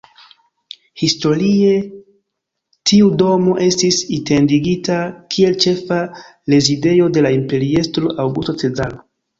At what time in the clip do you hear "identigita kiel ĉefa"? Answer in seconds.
4.19-6.01